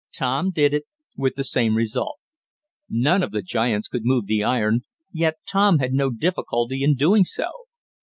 [0.17, 2.17] Tom did it, with the same result.
[2.89, 4.81] None of the giants could move the iron,
[5.13, 7.51] yet Tom had no difficulty in doing so.